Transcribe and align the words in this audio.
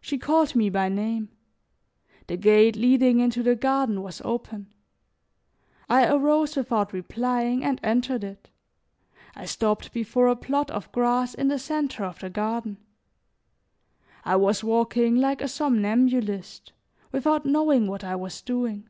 She 0.00 0.18
called 0.18 0.56
me 0.56 0.68
by 0.68 0.88
name. 0.88 1.28
The 2.26 2.36
gate 2.36 2.74
leading 2.74 3.20
into 3.20 3.40
the 3.40 3.54
garden 3.54 4.02
was 4.02 4.20
open; 4.24 4.74
I 5.88 6.08
arose 6.08 6.56
without 6.56 6.92
replying 6.92 7.62
and 7.62 7.78
entered 7.84 8.24
it, 8.24 8.50
I 9.36 9.44
stopped 9.44 9.92
before 9.92 10.26
a 10.26 10.34
plot 10.34 10.72
of 10.72 10.90
grass 10.90 11.34
in 11.34 11.46
the 11.46 11.60
center 11.60 12.04
of 12.04 12.18
the 12.18 12.30
garden; 12.30 12.78
I 14.24 14.34
was 14.34 14.64
walking 14.64 15.14
like 15.14 15.40
a 15.40 15.46
somnambulist, 15.46 16.72
without 17.12 17.46
knowing 17.46 17.86
what 17.86 18.02
I 18.02 18.16
was 18.16 18.42
doing. 18.42 18.88